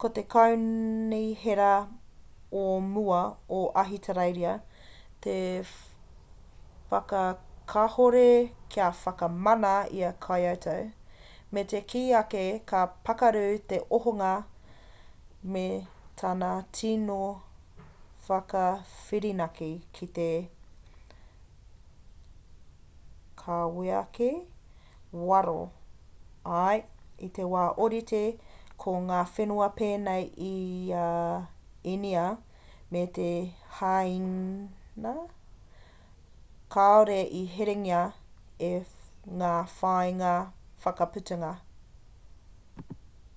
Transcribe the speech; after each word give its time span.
ko 0.00 0.06
te 0.16 0.22
kaunihera 0.32 1.70
ō 2.62 2.64
mua 2.94 3.20
o 3.58 3.60
ahitereiria 3.82 4.54
i 5.32 5.36
whakakahore 6.90 8.26
kia 8.72 8.88
whakamana 9.02 9.72
i 9.98 10.02
a 10.08 10.10
kyoto 10.26 10.74
me 11.56 11.62
te 11.72 11.80
kī 11.92 12.02
ake 12.22 12.42
ka 12.72 12.82
pakaru 13.08 13.44
te 13.72 13.78
ohanga 13.98 14.32
me 15.54 15.66
tana 16.22 16.50
tīno 16.78 17.20
whakawhirinaki 18.28 19.70
ki 19.98 20.08
te 20.18 20.28
kaweake 23.44 24.30
waro 25.30 25.58
ā 26.60 26.66
i 27.28 27.32
te 27.38 27.48
wā 27.54 27.64
orite 27.86 28.22
ko 28.84 28.92
ngā 29.08 29.18
whenua 29.34 29.66
penei 29.80 30.24
i 30.52 30.54
a 31.02 31.10
inia 31.92 32.24
me 32.94 33.02
hāin 33.76 34.26
kāore 36.76 37.18
i 37.40 37.42
herengia 37.58 38.00
e 38.70 38.72
ngā 39.42 39.52
whāinga 39.76 40.32
whakaputanga 40.86 41.52